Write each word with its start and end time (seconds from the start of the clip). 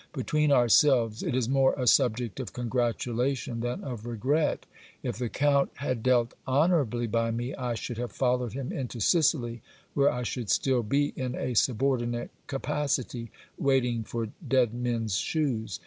Between 0.13 0.51
ourselves, 0.51 1.21
it 1.21 1.35
is 1.35 1.47
more 1.47 1.75
a 1.77 1.85
subject 1.85 2.39
of 2.39 2.53
congratulation 2.53 3.59
than 3.59 3.83
of 3.83 4.07
regret. 4.07 4.65
If 5.03 5.19
the 5.19 5.29
count 5.29 5.69
had 5.75 6.01
dealt 6.01 6.33
honourably 6.47 7.05
by 7.05 7.29
me, 7.29 7.53
I 7.53 7.75
should 7.75 7.99
have 7.99 8.11
followed 8.11 8.53
him 8.53 8.71
into 8.73 8.99
Sicily, 8.99 9.61
where 9.93 10.09
I 10.11 10.23
should 10.23 10.49
still 10.49 10.81
be 10.81 11.13
in 11.15 11.35
a 11.35 11.53
subordinate 11.53 12.31
capacity, 12.47 13.29
waiting 13.59 14.03
for 14.03 14.29
dead 14.47 14.73
men's 14.73 15.17
shoes. 15.19 15.79